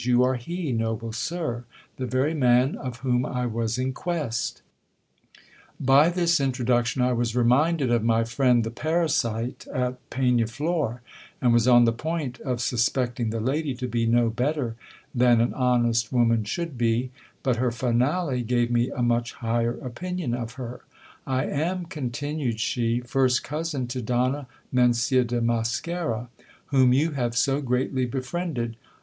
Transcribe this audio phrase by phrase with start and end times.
[0.03, 1.63] You are he, noble sir,
[1.97, 4.63] the very man of whom I was in quest
[5.79, 11.01] By this introduc tion I was reminded of my friend the parasite at Pegnaflor,
[11.39, 14.75] and was on the ]>oint of suspecting the lady to be no better
[15.13, 17.11] than an honest woman should be:
[17.43, 20.81] but her finale gave me a much higher opinion of her.
[21.27, 26.29] I am, continued she, first cousin to Donna Mencia de Mosquera,
[26.73, 28.77] whom you have so greatly befriended.